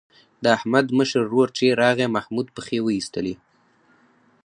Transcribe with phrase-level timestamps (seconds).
[0.43, 3.35] د احمد مشر ورور چې راغی محمود پښې وایستلې.